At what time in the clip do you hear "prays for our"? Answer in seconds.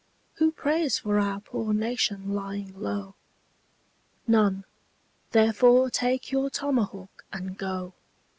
0.51-1.39